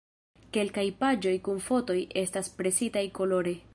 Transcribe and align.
Kelkaj 0.55 0.85
paĝoj 1.03 1.33
kun 1.49 1.61
fotoj 1.67 1.99
estas 2.23 2.51
presitaj 2.63 3.05
kolore. 3.21 3.55